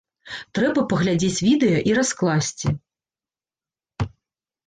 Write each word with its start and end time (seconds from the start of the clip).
Трэба 0.59 0.81
паглядзець 0.93 1.43
відэа 1.47 1.77
і 1.91 1.93
раскласці. 1.99 2.67